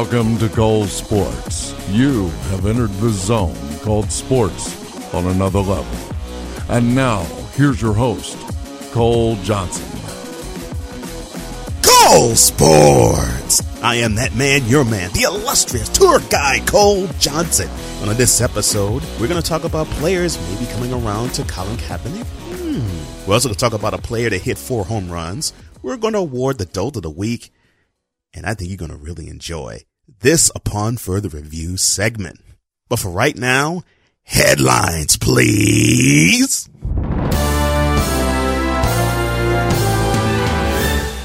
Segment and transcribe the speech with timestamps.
[0.00, 1.74] Welcome to Cole Sports.
[1.90, 4.74] You have entered the zone called sports
[5.12, 6.16] on another level.
[6.70, 7.20] And now,
[7.52, 8.34] here's your host,
[8.92, 9.84] Cole Johnson.
[11.82, 13.60] Cole Sports!
[13.82, 17.68] I am that man, your man, the illustrious tour guide Cole Johnson.
[18.00, 21.76] And on this episode, we're going to talk about players maybe coming around to Colin
[21.76, 22.24] Kaepernick.
[22.24, 23.28] Hmm.
[23.28, 25.52] We're also going to talk about a player that hit four home runs.
[25.82, 27.52] We're going to award the Dolt of the Week
[28.32, 29.80] and I think you're going to really enjoy
[30.20, 32.40] this upon further review segment.
[32.88, 33.82] But for right now,
[34.22, 36.68] headlines, please.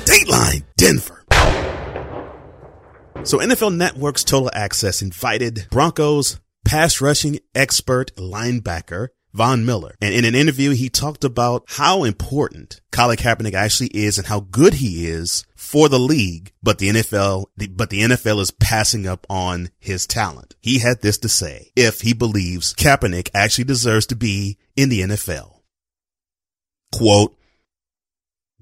[0.05, 1.23] Dateline Denver.
[3.23, 9.95] So NFL Network's Total Access invited Broncos pass rushing expert linebacker Von Miller.
[10.01, 14.39] And in an interview, he talked about how important Colin Kaepernick actually is and how
[14.39, 19.27] good he is for the league, but the NFL, but the NFL is passing up
[19.29, 20.55] on his talent.
[20.61, 25.01] He had this to say if he believes Kaepernick actually deserves to be in the
[25.01, 25.59] NFL.
[26.93, 27.35] Quote,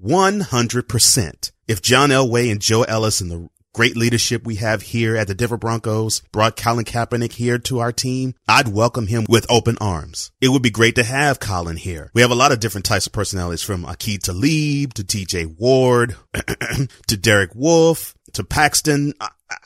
[0.02, 1.52] 100%.
[1.66, 5.34] If John Elway and Joe Ellis and the great leadership we have here at the
[5.34, 10.30] Denver Broncos brought Colin Kaepernick here to our team, I'd welcome him with open arms.
[10.40, 12.10] It would be great to have Colin here.
[12.14, 16.16] We have a lot of different types of personalities from Aqib Talib to TJ Ward
[17.08, 19.12] to Derek Wolfe to Paxton.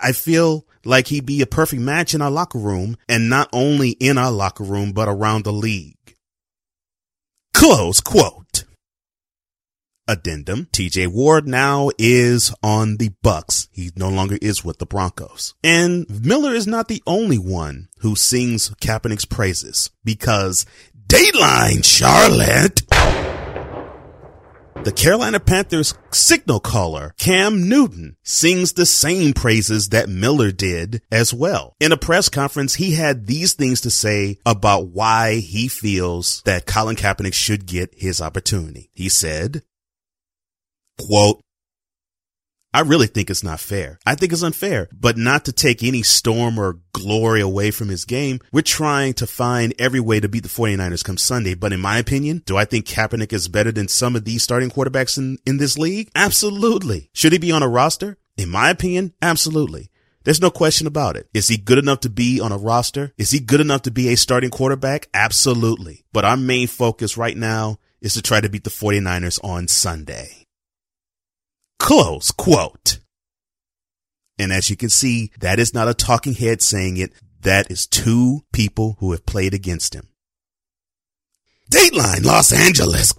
[0.03, 3.91] I feel like he'd be a perfect match in our locker room and not only
[3.91, 5.95] in our locker room, but around the league.
[7.53, 8.48] Close quote.
[10.09, 10.67] Addendum.
[10.73, 13.69] TJ Ward now is on the Bucs.
[13.71, 15.55] He no longer is with the Broncos.
[15.63, 20.65] And Miller is not the only one who sings Kaepernick's praises because
[21.07, 22.83] Dateline Charlotte.
[24.85, 31.35] The Carolina Panthers signal caller, Cam Newton, sings the same praises that Miller did as
[31.35, 31.75] well.
[31.81, 36.65] In a press conference, he had these things to say about why he feels that
[36.65, 38.91] Colin Kaepernick should get his opportunity.
[38.95, 39.63] He said,
[40.99, 41.41] Quote,
[42.75, 43.99] I really think it's not fair.
[44.05, 48.05] I think it's unfair, but not to take any storm or glory away from his
[48.05, 48.41] game.
[48.53, 51.55] We're trying to find every way to beat the 49ers come Sunday.
[51.55, 54.71] But in my opinion, do I think Kaepernick is better than some of these starting
[54.71, 56.11] quarterbacks in, in this league?
[56.15, 57.09] Absolutely.
[57.15, 58.19] Should he be on a roster?
[58.37, 59.91] In my opinion, absolutely.
[60.25, 61.27] There's no question about it.
[61.33, 63.15] Is he good enough to be on a roster?
[63.17, 65.09] Is he good enough to be a starting quarterback?
[65.15, 66.05] Absolutely.
[66.13, 70.48] But our main focus right now is to try to beat the 49ers on Sunday.
[71.79, 72.99] Close quote.
[74.39, 77.13] And as you can see, that is not a talking head saying it.
[77.43, 80.09] That is two people who have played against him.
[81.71, 83.13] Dateline Los Angeles.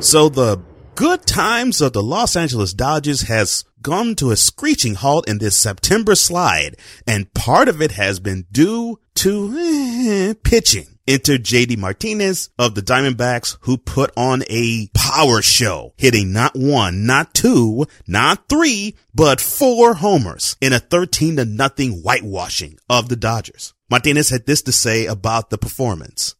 [0.00, 0.62] So the
[0.94, 5.56] good times of the Los Angeles Dodgers has gone to a screeching halt in this
[5.56, 10.97] September slide, and part of it has been due to eh, pitching.
[11.08, 17.06] Enter JD Martinez of the Diamondbacks who put on a power show, hitting not one,
[17.06, 23.16] not two, not three, but four homers in a 13 to nothing whitewashing of the
[23.16, 23.72] Dodgers.
[23.90, 26.36] Martinez had this to say about the performance.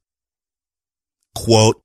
[1.35, 1.81] Quote,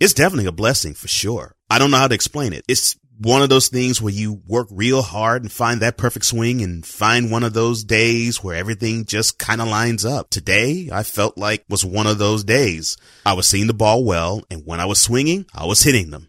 [0.00, 1.54] it's definitely a blessing for sure.
[1.70, 2.64] I don't know how to explain it.
[2.66, 6.62] It's one of those things where you work real hard and find that perfect swing
[6.62, 10.30] and find one of those days where everything just kind of lines up.
[10.30, 12.96] Today, I felt like was one of those days.
[13.24, 16.28] I was seeing the ball well, and when I was swinging, I was hitting them.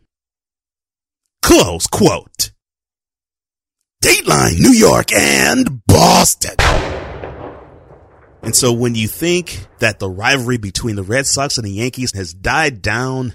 [1.42, 2.52] Close quote.
[4.04, 6.56] Dateline, New York and Boston.
[8.44, 12.14] And so when you think that the rivalry between the Red Sox and the Yankees
[12.14, 13.34] has died down,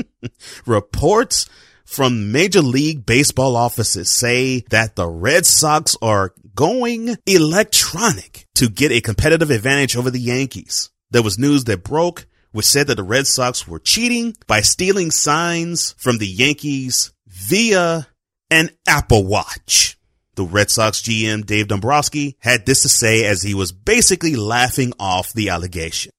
[0.66, 1.48] reports
[1.92, 8.92] from Major League Baseball offices say that the Red Sox are going electronic to get
[8.92, 10.90] a competitive advantage over the Yankees.
[11.10, 15.10] There was news that broke which said that the Red Sox were cheating by stealing
[15.10, 18.06] signs from the Yankees via
[18.50, 19.98] an Apple Watch.
[20.34, 24.94] the Red Sox GM Dave Dombrowski had this to say as he was basically laughing
[24.98, 26.10] off the allegation.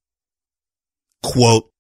[1.24, 1.72] Quote,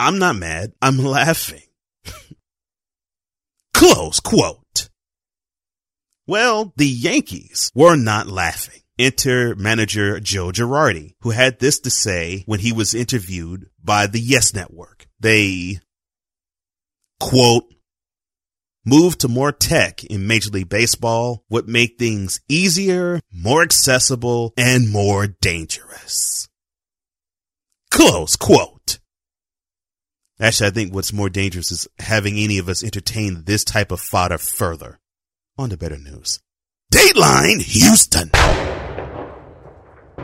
[0.00, 0.72] I'm not mad.
[0.82, 1.62] I'm laughing.
[3.76, 4.88] Close quote.
[6.26, 8.80] Well, the Yankees were not laughing.
[8.98, 14.18] Enter manager Joe Girardi, who had this to say when he was interviewed by the
[14.18, 15.06] Yes Network.
[15.20, 15.80] They,
[17.20, 17.64] quote,
[18.86, 24.90] move to more tech in Major League Baseball would make things easier, more accessible, and
[24.90, 26.48] more dangerous.
[27.90, 29.00] Close quote.
[30.38, 34.00] Actually, I think what's more dangerous is having any of us entertain this type of
[34.00, 34.98] fodder further.
[35.56, 36.40] On to better news.
[36.92, 38.30] Dateline Houston.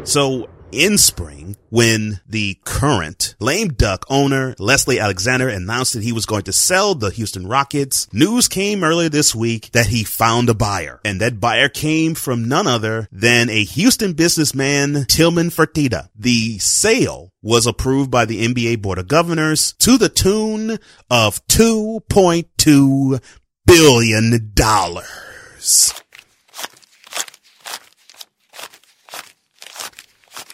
[0.04, 6.26] So in spring when the current lame duck owner Leslie Alexander announced that he was
[6.26, 8.12] going to sell the Houston Rockets.
[8.12, 12.48] News came earlier this week that he found a buyer and that buyer came from
[12.48, 16.08] none other than a Houston businessman, Tillman Fertitta.
[16.16, 20.78] The sale was approved by the NBA Board of Governors to the tune
[21.10, 23.22] of $2.2
[23.66, 24.52] billion.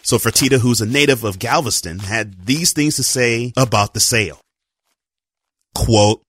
[0.09, 4.41] So Fertitta, who's a native of Galveston, had these things to say about the sale.
[5.75, 6.23] Quote,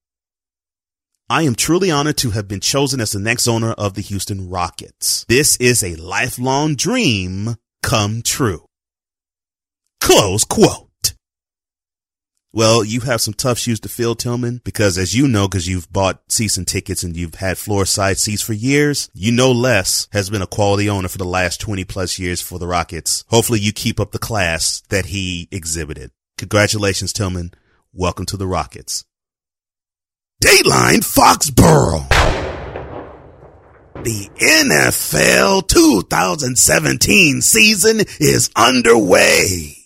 [1.31, 4.51] I am truly honored to have been chosen as the next owner of the Houston
[4.51, 5.25] Rockets.
[5.31, 8.67] This is a lifelong dream come true.
[10.03, 10.90] Close quote.
[12.53, 15.93] Well, you have some tough shoes to fill, Tillman, because as you know, because you've
[15.93, 20.31] bought season tickets and you've had floor side seats for years, you know Les has
[20.31, 23.25] been a quality owner for the last 20 plus years for the Rockets.
[23.29, 26.11] Hopefully you keep up the class that he exhibited.
[26.39, 27.53] Congratulations, Tillman.
[27.93, 29.05] Welcome to the Rockets.
[30.43, 32.09] Dateline Foxborough.
[34.03, 39.80] The NFL 2017 season is underway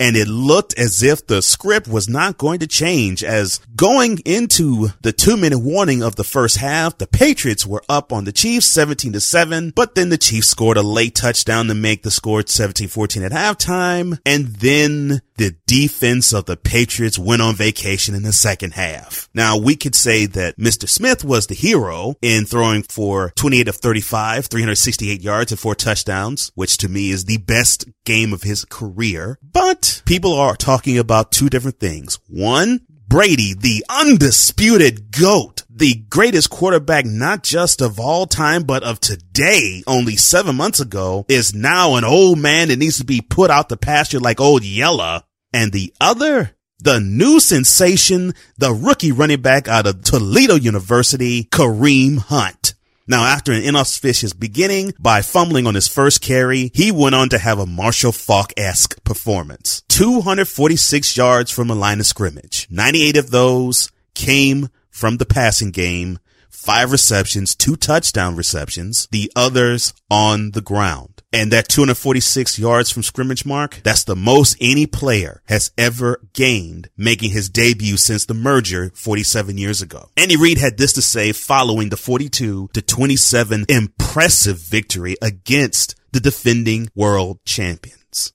[0.00, 4.88] and it looked as if the script was not going to change as going into
[5.02, 8.66] the two minute warning of the first half, the Patriots were up on the Chiefs
[8.66, 12.40] 17 to 7, but then the Chiefs scored a late touchdown to make the score
[12.40, 14.18] 17-14 at halftime.
[14.24, 19.28] And then the defense of the Patriots went on vacation in the second half.
[19.34, 20.88] Now we could say that Mr.
[20.88, 26.52] Smith was the hero in throwing for 28 of 35, 368 yards and four touchdowns,
[26.54, 29.38] which to me is the best game of his career.
[29.42, 32.18] But people are talking about two different things.
[32.28, 39.00] One, Brady, the undisputed GOAT, the greatest quarterback, not just of all time, but of
[39.00, 43.50] today, only seven months ago, is now an old man that needs to be put
[43.50, 45.24] out the pasture like old Yella.
[45.52, 52.18] And the other, the new sensation, the rookie running back out of Toledo University, Kareem
[52.18, 52.74] Hunt.
[53.10, 57.38] Now, after an inauspicious beginning by fumbling on his first carry, he went on to
[57.38, 59.82] have a Marshall Faulk-esque performance.
[59.88, 62.68] 246 yards from a line of scrimmage.
[62.70, 66.20] 98 of those came from the passing game.
[66.50, 71.19] Five receptions, two touchdown receptions, the others on the ground.
[71.32, 76.90] And that 246 yards from scrimmage mark, that's the most any player has ever gained,
[76.96, 80.10] making his debut since the merger 47 years ago.
[80.16, 86.20] Andy Reid had this to say following the 42 to 27 impressive victory against the
[86.20, 88.32] defending world champions.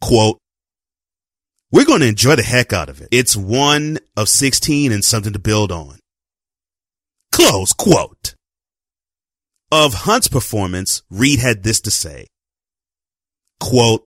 [0.00, 0.38] Quote,
[1.72, 3.08] we're going to enjoy the heck out of it.
[3.10, 5.98] It's one of 16 and something to build on.
[7.32, 8.35] Close quote.
[9.78, 12.28] Of Hunt's performance, Reid had this to say.
[13.60, 14.04] Quote,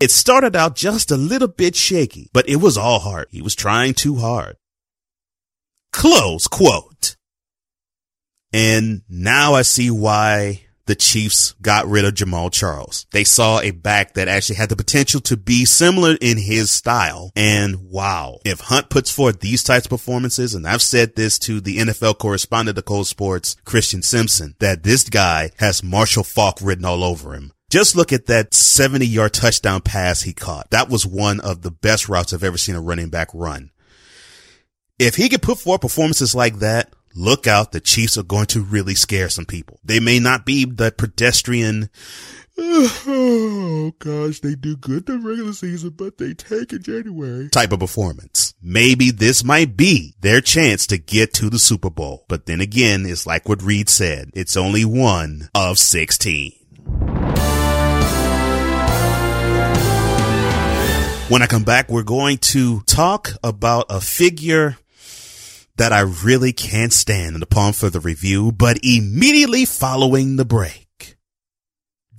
[0.00, 3.28] it started out just a little bit shaky, but it was all heart.
[3.30, 4.56] He was trying too hard.
[5.92, 7.16] Close quote.
[8.50, 13.06] And now I see why the Chiefs got rid of Jamaal Charles.
[13.12, 17.30] They saw a back that actually had the potential to be similar in his style.
[17.36, 21.60] And wow, if Hunt puts forth these types of performances, and I've said this to
[21.60, 26.84] the NFL correspondent of Cole Sports, Christian Simpson, that this guy has Marshall Faulk written
[26.84, 27.52] all over him.
[27.70, 30.70] Just look at that 70 yard touchdown pass he caught.
[30.70, 33.70] That was one of the best routes I've ever seen a running back run.
[34.98, 37.72] If he could put forth performances like that, look out.
[37.72, 39.80] The Chiefs are going to really scare some people.
[39.84, 41.90] They may not be the pedestrian.
[42.62, 47.80] Oh gosh, they do good the regular season, but they take in January type of
[47.80, 48.54] performance.
[48.62, 52.26] Maybe this might be their chance to get to the Super Bowl.
[52.28, 54.30] But then again, it's like what Reid said.
[54.34, 56.52] It's only one of 16.
[61.30, 64.76] When I come back, we're going to talk about a figure
[65.80, 71.16] that I really can't stand upon for the review, but immediately following the break.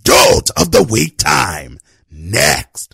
[0.02, 1.78] Dolt of the week time.
[2.10, 2.92] Next.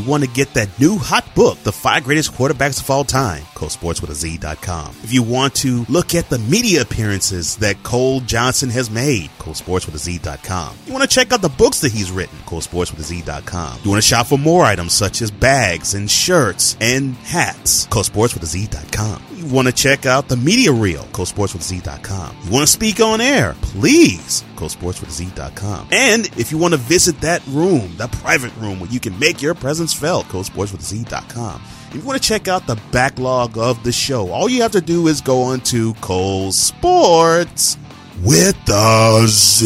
[0.00, 3.42] You want to get that new hot book, The Five Greatest Quarterbacks of All Time,
[3.54, 4.96] ColeSportsWithAZ.com.
[5.02, 10.76] If you want to look at the media appearances that Cole Johnson has made, ColeSportsWithAZ.com.
[10.86, 13.80] You want to check out the books that he's written, ColeSportsWithAZ.com.
[13.84, 19.24] You want to shop for more items such as bags and shirts and hats, ColeSportsWithAZ.com.
[19.34, 22.36] You want to check out the media reel, ColeSportsWithAZ.com.
[22.44, 25.88] You want to speak on air, please, ColeSportsWithAZ.com.
[25.90, 29.40] And if you want to visit that room, that private room where you can make
[29.40, 31.62] your presence felt, ColeSportsWithAZ.com.
[31.88, 34.80] If you want to check out the backlog of the show, all you have to
[34.80, 37.76] do is go on to Cole Sports
[38.22, 39.56] with the Z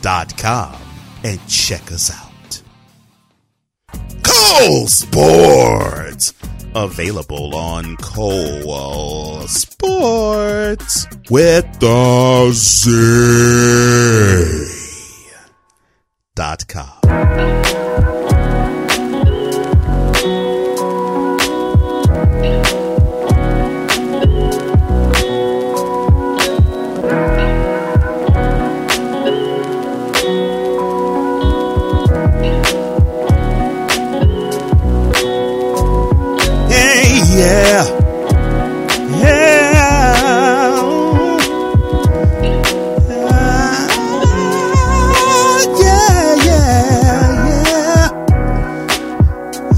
[0.00, 0.76] dot com
[1.24, 2.62] and check us out.
[4.22, 6.01] Cole Sports
[6.74, 12.90] available on Cole Sports with the Z
[16.34, 18.11] dot com.
[37.42, 37.84] Yeah.
[39.18, 39.72] Yeah.
[43.10, 43.88] Ah,
[45.80, 46.78] yeah, yeah,
[47.58, 48.10] yeah.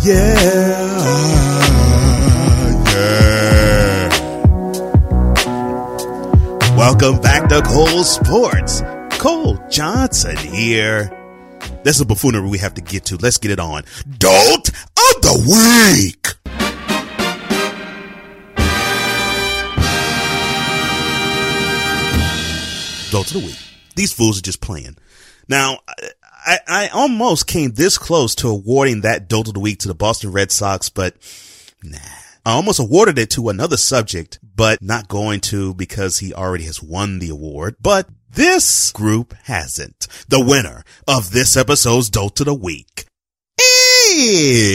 [0.04, 0.75] Yeah.
[2.94, 4.09] Yeah.
[6.76, 8.83] Welcome back to Cole Sports.
[9.18, 11.11] Cole Johnson here.
[11.83, 13.16] That's a buffoonery we have to get to.
[13.16, 13.85] Let's get it on.
[14.18, 15.44] Dolt of the
[24.25, 24.97] fools are just playing.
[25.49, 25.81] Now,
[26.47, 29.95] I, I almost came this close to awarding that Dolt of the week to the
[29.95, 31.14] Boston Red Sox, but
[31.83, 31.99] nah.
[32.47, 36.83] I almost awarded it to another subject, but not going to because he already has
[36.83, 37.76] won the award.
[37.81, 40.07] But this group hasn't.
[40.28, 43.07] The winner of this episode's Dolt of the Week
[44.11, 44.75] is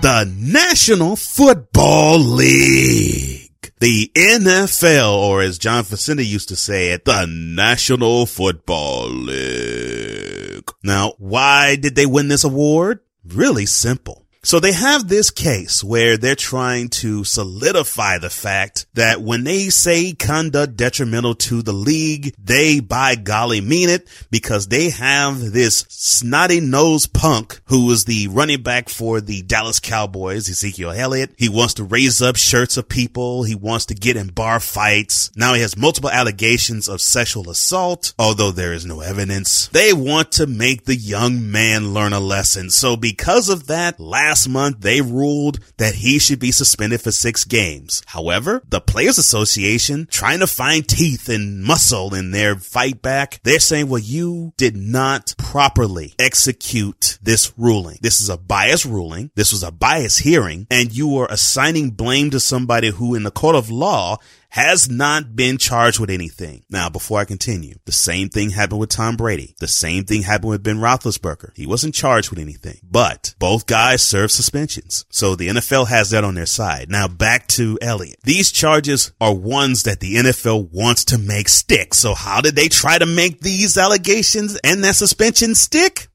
[0.00, 3.72] the National Football League.
[3.80, 10.70] The NFL, or as John Facenda used to say it, the National Football League.
[10.82, 13.00] Now, why did they win this award?
[13.26, 14.26] Really simple.
[14.42, 19.68] So they have this case where they're trying to solidify the fact that when they
[19.68, 25.84] say conduct detrimental to the league, they by golly mean it because they have this
[25.90, 31.34] snotty nosed punk who is the running back for the Dallas Cowboys, Ezekiel Elliott.
[31.36, 33.42] He wants to raise up shirts of people.
[33.42, 35.30] He wants to get in bar fights.
[35.36, 39.68] Now he has multiple allegations of sexual assault, although there is no evidence.
[39.68, 42.70] They want to make the young man learn a lesson.
[42.70, 47.44] So because of that, last month they ruled that he should be suspended for six
[47.44, 48.02] games.
[48.06, 53.58] However, the Players Association trying to find teeth and muscle in their fight back, they're
[53.58, 57.98] saying, well, you did not properly execute this ruling.
[58.02, 59.30] This is a bias ruling.
[59.34, 63.30] This was a bias hearing and you are assigning blame to somebody who in the
[63.30, 64.18] court of law
[64.50, 66.64] has not been charged with anything.
[66.68, 69.54] Now, before I continue, the same thing happened with Tom Brady.
[69.60, 71.52] The same thing happened with Ben Roethlisberger.
[71.56, 75.06] He wasn't charged with anything, but both guys served suspensions.
[75.10, 76.90] So the NFL has that on their side.
[76.90, 78.18] Now back to Elliott.
[78.24, 81.94] These charges are ones that the NFL wants to make stick.
[81.94, 86.09] So how did they try to make these allegations and that suspension stick?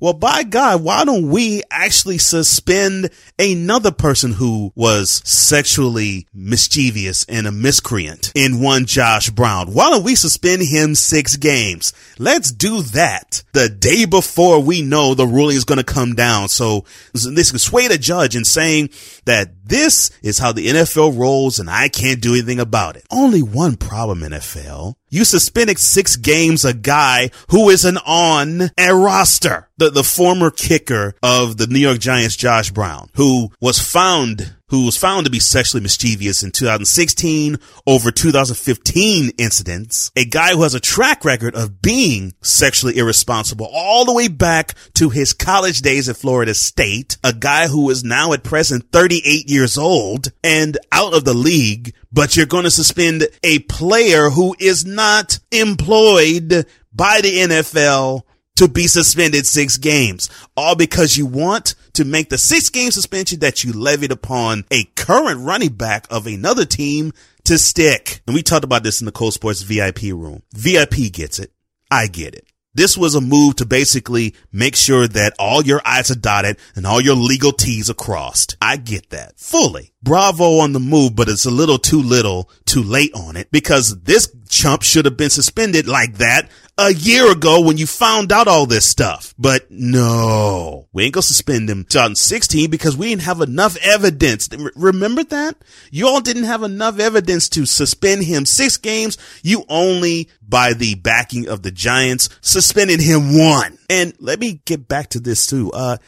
[0.00, 7.46] Well, by God, why don't we actually suspend another person who was sexually mischievous and
[7.46, 9.74] a miscreant in one Josh Brown?
[9.74, 11.92] Why don't we suspend him six games?
[12.18, 16.48] Let's do that the day before we know the ruling is going to come down.
[16.48, 18.88] So this can sway the judge in saying
[19.26, 23.04] that This is how the NFL rolls and I can't do anything about it.
[23.08, 24.94] Only one problem, NFL.
[25.10, 29.68] You suspended six games a guy who isn't on a roster.
[29.78, 34.84] The, the former kicker of the New York Giants, Josh Brown, who was found who
[34.86, 40.10] was found to be sexually mischievous in 2016 over 2015 incidents.
[40.16, 44.74] A guy who has a track record of being sexually irresponsible all the way back
[44.94, 47.18] to his college days at Florida State.
[47.24, 51.94] A guy who is now at present 38 years old and out of the league,
[52.12, 58.22] but you're going to suspend a player who is not employed by the NFL
[58.60, 63.38] to be suspended six games, all because you want to make the six game suspension
[63.38, 67.10] that you levied upon a current running back of another team
[67.44, 68.20] to stick.
[68.26, 70.42] And we talked about this in the Cole Sports VIP room.
[70.52, 71.52] VIP gets it.
[71.90, 72.44] I get it.
[72.74, 76.86] This was a move to basically make sure that all your I's are dotted and
[76.86, 78.56] all your legal T's are crossed.
[78.60, 79.92] I get that fully.
[80.02, 84.02] Bravo on the move, but it's a little too little too late on it because
[84.02, 86.48] this chump should have been suspended like that
[86.80, 89.34] a year ago when you found out all this stuff.
[89.38, 94.48] But no, we ain't gonna suspend him 2016 because we didn't have enough evidence.
[94.74, 95.56] Remember that?
[95.90, 99.18] You all didn't have enough evidence to suspend him six games.
[99.42, 103.78] You only, by the backing of the Giants, suspended him one.
[103.90, 105.70] And let me get back to this too.
[105.72, 105.98] Uh,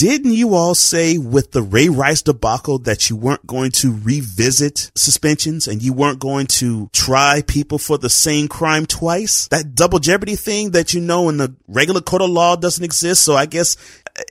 [0.00, 4.90] didn't you all say with the Ray Rice debacle that you weren't going to revisit
[4.94, 9.46] suspensions and you weren't going to try people for the same crime twice?
[9.48, 13.20] That double jeopardy thing that you know in the regular court of law doesn't exist.
[13.20, 13.76] So I guess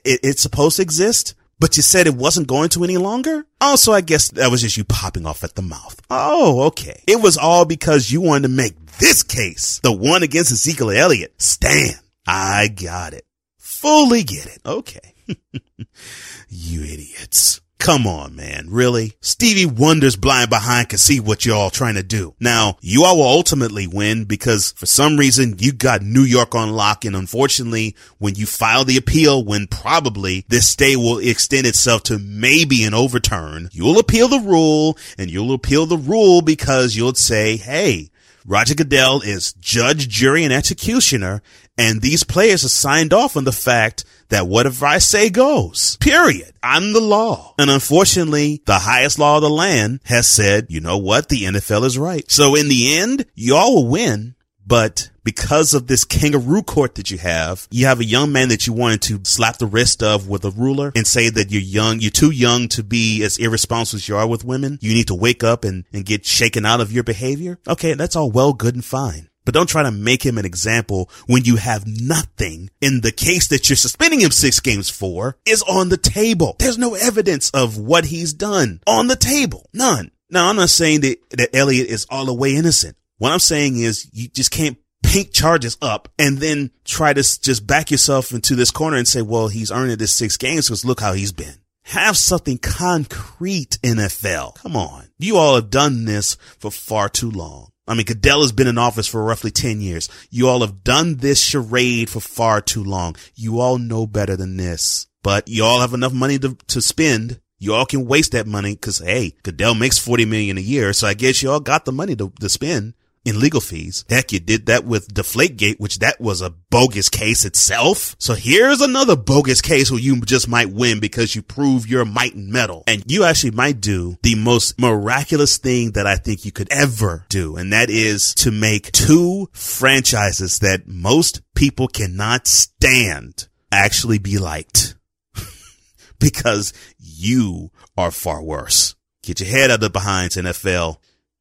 [0.04, 3.44] it, it's supposed to exist but you said it wasn't going to any longer?
[3.60, 6.00] Oh, so I guess that was just you popping off at the mouth.
[6.08, 7.02] Oh, okay.
[7.06, 11.34] It was all because you wanted to make this case, the one against Ezekiel Elliott,
[11.36, 12.00] stand.
[12.26, 13.26] I got it.
[13.58, 14.60] Fully get it.
[14.64, 15.14] Okay.
[16.48, 17.60] you idiots.
[17.80, 18.66] Come on, man.
[18.68, 19.14] Really?
[19.22, 22.34] Stevie Wonder's blind behind can see what you're all trying to do.
[22.38, 26.72] Now, you all will ultimately win because for some reason you got New York on
[26.72, 27.06] lock.
[27.06, 32.18] And unfortunately, when you file the appeal, when probably this stay will extend itself to
[32.18, 37.56] maybe an overturn, you'll appeal the rule and you'll appeal the rule because you'll say,
[37.56, 38.10] Hey,
[38.44, 41.42] Roger Goodell is judge, jury, and executioner.
[41.78, 45.96] And these players are signed off on the fact that whatever I say goes.
[45.98, 46.52] Period.
[46.62, 47.54] I'm the law.
[47.58, 51.28] And unfortunately, the highest law of the land has said, you know what?
[51.28, 52.28] The NFL is right.
[52.30, 54.34] So in the end, y'all will win.
[54.66, 58.68] But because of this kangaroo court that you have, you have a young man that
[58.68, 61.98] you wanted to slap the wrist of with a ruler and say that you're young,
[61.98, 64.78] you're too young to be as irresponsible as you are with women.
[64.80, 67.58] You need to wake up and, and get shaken out of your behavior.
[67.66, 67.94] Okay.
[67.94, 69.29] That's all well, good and fine.
[69.44, 73.48] But don't try to make him an example when you have nothing in the case
[73.48, 76.56] that you're suspending him six games for is on the table.
[76.58, 79.68] There's no evidence of what he's done on the table.
[79.72, 80.10] None.
[80.28, 82.96] Now, I'm not saying that, that Elliott is all the way innocent.
[83.18, 87.66] What I'm saying is you just can't paint charges up and then try to just
[87.66, 91.00] back yourself into this corner and say, well, he's earned this six games because look
[91.00, 91.56] how he's been.
[91.84, 94.56] Have something concrete, NFL.
[94.56, 95.08] Come on.
[95.18, 97.70] You all have done this for far too long.
[97.90, 100.08] I mean, Goodell has been in office for roughly 10 years.
[100.30, 103.16] You all have done this charade for far too long.
[103.34, 107.40] You all know better than this, but you all have enough money to, to spend.
[107.58, 110.92] You all can waste that money because, hey, Goodell makes 40 million a year.
[110.92, 112.94] So I guess you all got the money to, to spend
[113.24, 114.04] in legal fees.
[114.08, 118.16] Heck, you did that with Deflategate, which that was a bogus case itself.
[118.18, 122.34] So here's another bogus case where you just might win because you prove your might
[122.34, 122.84] and metal.
[122.86, 127.26] And you actually might do the most miraculous thing that I think you could ever
[127.28, 127.56] do.
[127.56, 134.96] And that is to make two franchises that most people cannot stand actually be liked
[136.18, 138.94] because you are far worse.
[139.22, 140.96] Get your head out of the behinds, NFL.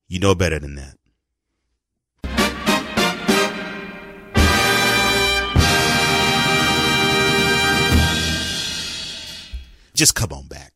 [0.08, 0.99] You know better than that.
[10.00, 10.72] Just come on back.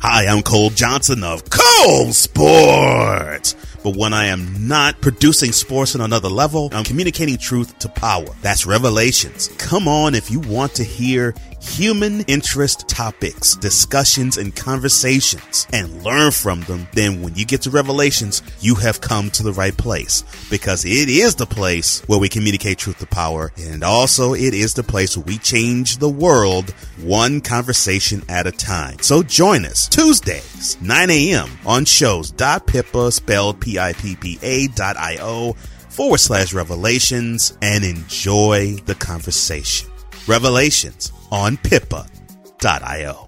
[0.00, 3.54] Hi, I'm Cole Johnson of Cole Sports.
[3.86, 8.26] But when I am not producing sports on another level, I'm communicating truth to power.
[8.42, 9.46] That's revelations.
[9.58, 16.30] Come on if you want to hear human interest topics, discussions, and conversations and learn
[16.30, 20.24] from them, then when you get to Revelations, you have come to the right place
[20.50, 23.52] because it is the place where we communicate truth to power.
[23.58, 28.52] And also it is the place where we change the world one conversation at a
[28.52, 28.98] time.
[29.00, 31.50] So join us Tuesdays, 9 a.m.
[31.64, 35.54] on shows.pippa spelled P-I-P-P-A dot I-O
[35.88, 39.90] forward slash revelations and enjoy the conversation.
[40.26, 43.26] Revelations on pippa.io.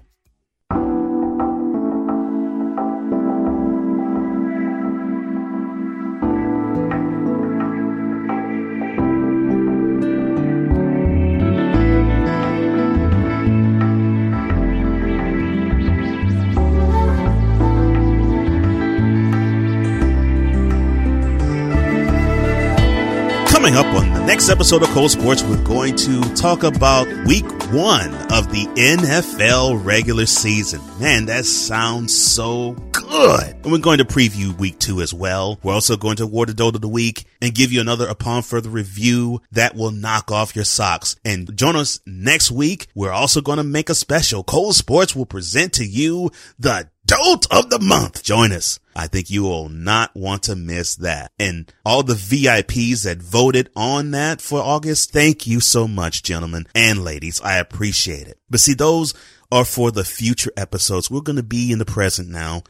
[23.47, 27.45] Coming up on the next episode of Cole Sports, we're going to talk about week
[27.71, 30.81] one of the NFL regular season.
[30.99, 33.43] Man, that sounds so good.
[33.63, 35.59] And we're going to preview week two as well.
[35.61, 38.41] We're also going to award the Dolt of the week and give you another upon
[38.41, 41.15] further review that will knock off your socks.
[41.23, 42.87] And join us next week.
[42.95, 44.43] We're also going to make a special.
[44.43, 48.21] Cole Sports will present to you the Dolt of the month.
[48.21, 48.79] Join us.
[48.95, 51.31] I think you will not want to miss that.
[51.39, 56.67] And all the VIPs that voted on that for August, thank you so much, gentlemen
[56.75, 57.41] and ladies.
[57.41, 58.37] I appreciate it.
[58.47, 59.15] But see, those
[59.51, 61.09] are for the future episodes.
[61.09, 62.61] We're going to be in the present now.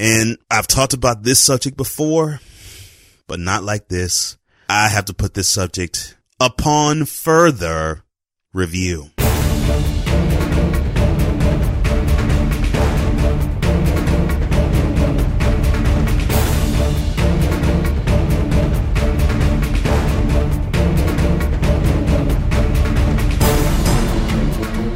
[0.00, 2.40] And I've talked about this subject before,
[3.28, 4.36] but not like this.
[4.68, 8.02] I have to put this subject upon further
[8.52, 9.10] review.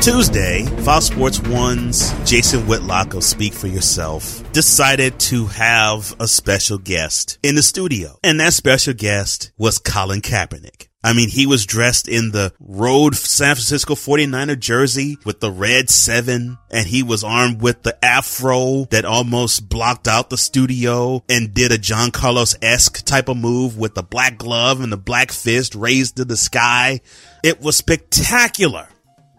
[0.03, 6.77] Tuesday, Fox Sports One's Jason Whitlock of Speak for Yourself decided to have a special
[6.77, 8.19] guest in the studio.
[8.25, 10.89] And that special guest was Colin Kaepernick.
[11.05, 15.89] I mean, he was dressed in the road San Francisco 49er jersey with the red
[15.89, 21.55] seven and he was armed with the afro that almost blocked out the studio and
[21.55, 25.77] did a John Carlos-esque type of move with the black glove and the black fist
[25.77, 27.01] raised to the sky.
[27.45, 28.89] It was spectacular.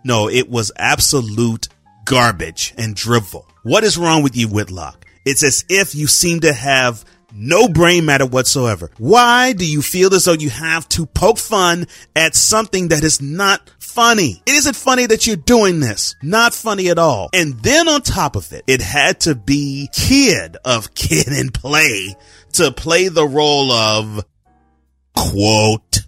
[0.04, 1.68] No, it was absolute
[2.06, 3.48] garbage and drivel.
[3.64, 5.06] What is wrong with you, Whitlock?
[5.26, 8.92] It's as if you seem to have no brain matter whatsoever.
[8.98, 13.22] Why do you feel as though you have to poke fun at something that is
[13.22, 14.42] not funny?
[14.46, 16.16] It isn't funny that you're doing this.
[16.22, 17.30] Not funny at all.
[17.34, 22.16] And then on top of it, it had to be kid of Kid 'n Play
[22.54, 24.26] to play the role of
[25.16, 26.02] quote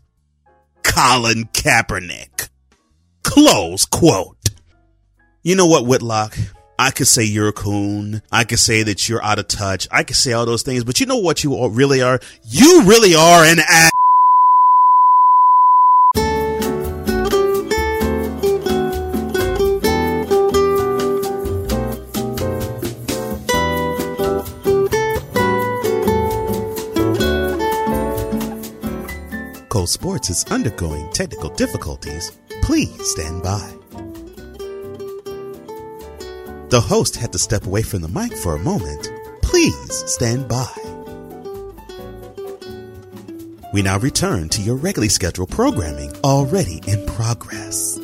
[0.84, 2.50] Colin Kaepernick.
[3.26, 4.38] Close quote.
[5.44, 6.38] You know what, Whitlock?
[6.78, 8.22] I could say you're a coon.
[8.32, 9.88] I could say that you're out of touch.
[9.92, 12.20] I could say all those things, but you know what you really are?
[12.48, 13.92] You really are an ass.
[29.70, 32.32] Cole Sports is undergoing technical difficulties.
[32.66, 33.76] Please stand by.
[36.70, 39.08] The host had to step away from the mic for a moment.
[39.44, 40.68] Please stand by.
[43.72, 48.00] We now return to your regularly scheduled programming already in progress.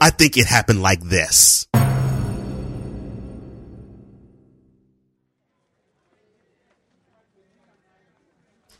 [0.00, 1.66] I think it happened like this.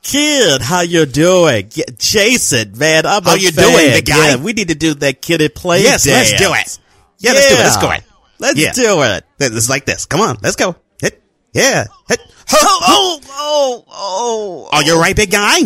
[0.04, 1.70] Kid, how you doing?
[1.72, 3.72] Yeah, Jason, man, I'm How you fan.
[3.72, 4.28] doing, big guy?
[4.28, 6.78] Yeah, we need to do that Kid 'n Play Yes, let's do it.
[7.18, 7.58] Yeah, let's do it.
[7.58, 7.88] Let's go.
[7.90, 8.00] Yeah.
[8.38, 8.72] Let's Yeah.
[8.72, 9.24] do it.
[9.40, 10.04] It's like this.
[10.04, 10.76] Come on, let's go.
[11.00, 11.22] Hit.
[11.54, 11.86] Yeah.
[12.08, 12.20] Hit.
[12.52, 14.68] Oh, oh, oh, oh.
[14.72, 15.60] Are you right, big guy?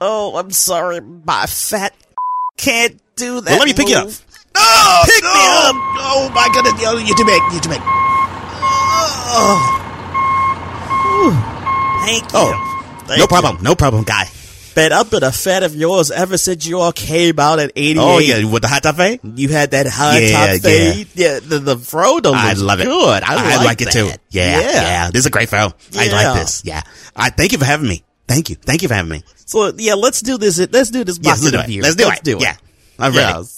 [0.00, 1.94] Oh, I'm sorry, my fat
[2.56, 3.50] can't do that.
[3.50, 4.06] Well, let me pick you up.
[4.06, 4.20] move.
[4.56, 5.76] Oh, Pick me up.
[6.02, 6.74] Oh my goodness.
[6.84, 7.40] Oh, you're too big.
[7.52, 7.80] You're too big.
[9.30, 9.84] Oh.
[12.04, 12.50] Thank oh.
[12.50, 12.54] you.
[12.56, 12.67] Oh,
[13.08, 13.26] Thank no you.
[13.28, 13.62] problem.
[13.62, 14.24] No problem, guy.
[14.76, 17.96] Man, I've been a fan of yours ever since you all came out at 88.
[18.00, 19.18] Oh yeah, with the hot top fade.
[19.24, 20.58] You had that high Yeah, top yeah.
[20.92, 21.08] fade.
[21.14, 22.84] Yeah, the, the Frodo I looks love it.
[22.84, 23.22] good.
[23.24, 23.92] I, like, it that.
[23.92, 24.06] too.
[24.30, 25.10] Yeah, yeah, yeah.
[25.10, 25.72] This is a great film.
[25.96, 26.62] I like this.
[26.64, 26.82] Yeah.
[27.16, 28.04] I thank you for having me.
[28.28, 28.54] Thank you.
[28.56, 29.24] Thank you for having me.
[29.46, 30.58] So yeah, let's do this.
[30.58, 31.18] Let's do this.
[31.20, 31.54] Yes, let's do it.
[31.54, 31.82] interview.
[31.82, 32.24] Let's do let's it.
[32.24, 32.42] Do it.
[32.42, 32.56] Yeah,
[33.00, 33.48] I'm ready.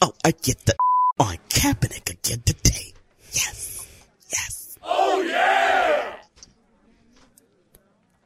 [0.00, 0.74] Oh, I get the
[1.18, 2.94] on Kaepernick again today.
[3.32, 3.86] Yes.
[4.32, 4.78] Yes.
[4.82, 5.99] Oh yeah.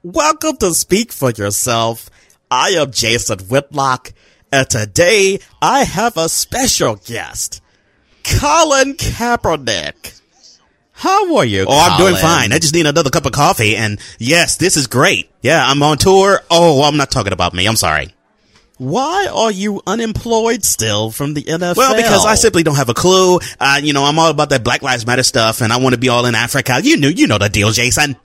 [0.05, 2.11] Welcome to Speak for Yourself.
[2.51, 4.13] I am Jason Whitlock,
[4.53, 7.63] And today I have a special guest,
[8.23, 10.21] Colin Kaepernick.
[10.93, 11.65] How are you?
[11.67, 12.53] Oh, I'm doing fine.
[12.53, 13.77] I just need another cup of coffee.
[13.77, 15.31] And yes, this is great.
[15.41, 16.43] Yeah, I'm on tour.
[16.51, 17.67] Oh, I'm not talking about me.
[17.67, 18.15] I'm sorry.
[18.77, 21.77] Why are you unemployed still from the NFL?
[21.79, 23.39] Well, because I simply don't have a clue.
[23.59, 25.99] Uh, you know, I'm all about that Black Lives Matter stuff and I want to
[25.99, 26.81] be all in Africa.
[26.83, 28.17] You knew, you know the deal, Jason.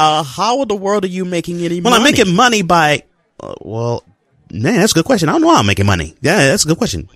[0.00, 1.92] Uh, how in the world are you making any Well, money?
[1.92, 3.02] Well, I'm making money by,
[3.40, 4.04] uh, well,
[4.52, 5.28] man, that's a good question.
[5.28, 6.14] I don't know how I'm making money.
[6.20, 7.08] Yeah, that's a good question.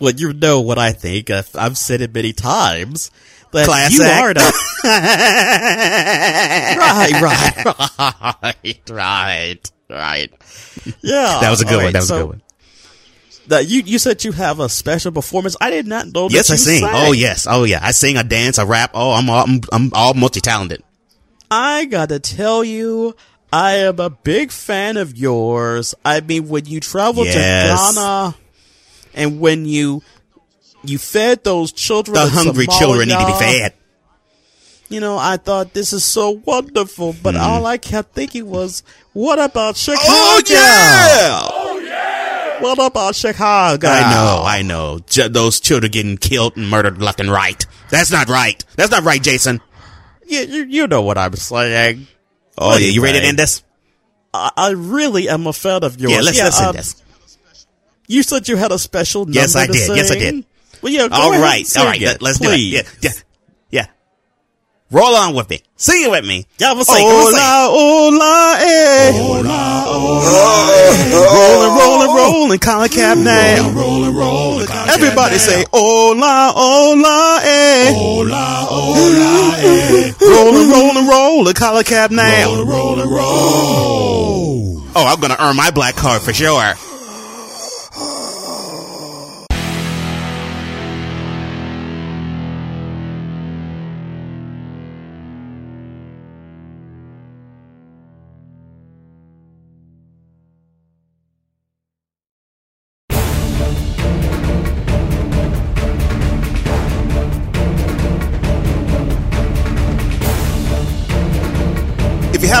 [0.00, 1.30] Well, you know what I think.
[1.30, 3.10] I've, I've said it many times.
[3.52, 4.22] That Class you act.
[4.22, 4.40] are the
[6.78, 10.32] right, right, right, right, right.
[11.02, 11.92] Yeah, That was a good all one.
[11.94, 12.42] That was so a good one.
[13.48, 15.56] That you you said you have a special performance.
[15.60, 16.28] I did not know.
[16.30, 16.80] Yes, I sing.
[16.80, 16.90] sang.
[16.92, 17.46] Oh, yes.
[17.48, 17.78] Oh, yeah.
[17.82, 18.90] I sing, I dance, I rap.
[18.92, 20.82] Oh, I'm all, I'm, I'm all multi-talented.
[21.50, 23.16] I gotta tell you,
[23.52, 25.94] I am a big fan of yours.
[26.04, 27.88] I mean, when you traveled Yes.
[27.88, 28.34] to Ghana,
[29.14, 30.02] and when you
[30.84, 33.74] you fed those children, The hungry Somalia, children need to be fed.
[34.88, 37.40] You know, I thought this is so wonderful, but hmm.
[37.40, 38.82] all I kept thinking was,
[39.12, 40.06] what about oh, Chicago?
[40.06, 42.62] Oh, yeah!
[42.62, 43.86] What about Chicago?
[43.86, 44.98] I know, I know.
[45.00, 47.64] Ch- those children getting killed and murdered left and right.
[47.90, 48.64] That's not right.
[48.76, 49.60] That's not right, Jason.
[50.28, 52.06] You, you, you know what I'm saying.
[52.56, 52.88] Oh, yeah.
[52.88, 53.62] You ready to end this?
[54.34, 56.12] I, I really am a fan of yours.
[56.12, 57.02] Yeah, let's, let's end um, this.
[58.06, 59.96] You said you had a special number Yes, I did.
[59.96, 60.44] Yes, I did.
[60.82, 61.66] Well, yeah, All right.
[61.66, 62.00] Sing All right.
[62.00, 62.58] it, Let, us do it.
[62.58, 63.10] Yeah, yeah.
[63.70, 63.86] Yeah.
[64.90, 65.62] Roll on with me.
[65.76, 66.46] Sing it with me.
[66.58, 67.06] Yeah, I'm gonna sing.
[67.06, 69.12] I'm hola, eh.
[69.12, 70.78] Hola, hola.
[71.12, 73.70] Rolling, rolling, rolling, collar cap now.
[73.70, 77.92] Rolling, rolling, Everybody say, hola, hola, eh.
[77.94, 80.12] Hola, hola, eh.
[80.20, 82.46] Rolling, rolling, rolling, collar cap now.
[82.46, 84.82] Rolling, rolling, roll.
[84.94, 86.74] Oh, I'm gonna earn my black card for sure.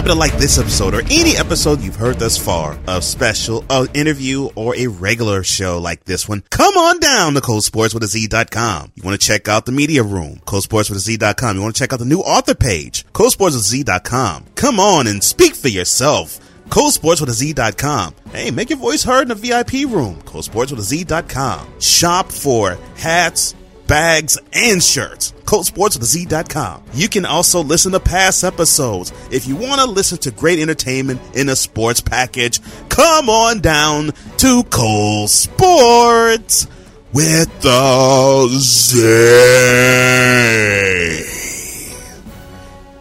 [0.08, 3.86] Happen to like this episode or any episode you've heard thus far, a special, a
[3.92, 8.92] interview, or a regular show like this one, come on down to colesportswithaz.com.
[8.94, 11.56] You want to check out the media room, colesportswithaz.com.
[11.56, 14.46] You want to check out the new author page, colesportswithaz.com.
[14.54, 16.40] Come on and speak for yourself.
[16.70, 18.14] ColeSportsWithAZ.com.
[18.30, 20.20] Hey, make your voice heard in the VIP room.
[20.22, 21.80] ColeSportsWithAZ.com.
[21.80, 23.54] Shop for hats,
[23.88, 25.32] bags, and shirts.
[25.46, 26.84] ColeSportsWithAZ.com.
[26.94, 29.12] You can also listen to past episodes.
[29.32, 34.12] If you want to listen to great entertainment in a sports package, come on down
[34.36, 36.68] to Cole Sports
[37.12, 38.98] with the Z.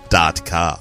[0.09, 0.79] Dot com.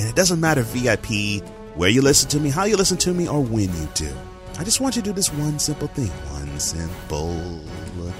[0.00, 1.42] And it doesn't matter VIP,
[1.76, 4.10] where you listen to me, how you listen to me, or when you do.
[4.58, 6.08] I just want you to do this one simple thing.
[6.08, 7.60] One simple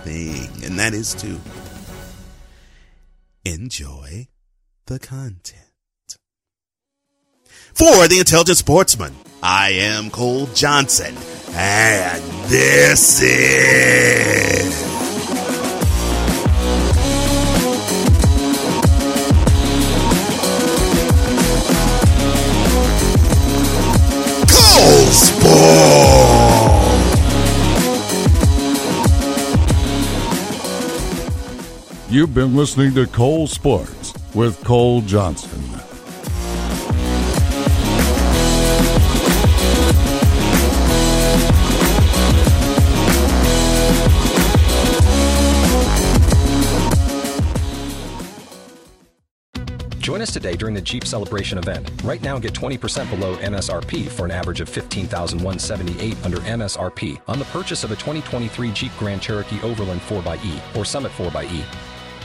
[0.08, 0.64] thing.
[0.64, 1.38] And that is to
[3.44, 4.28] enjoy
[4.86, 5.54] the content.
[7.74, 11.14] For the intelligent sportsman, I am Cole Johnson.
[11.52, 14.88] And this is.
[24.48, 25.12] Cole
[32.18, 35.50] You've been listening to Cole Sports with Cole Johnson.
[50.00, 51.88] Join us today during the Jeep Celebration event.
[52.02, 57.44] Right now, get 20% below MSRP for an average of 15178 under MSRP on the
[57.44, 61.62] purchase of a 2023 Jeep Grand Cherokee Overland 4xE or Summit 4xE.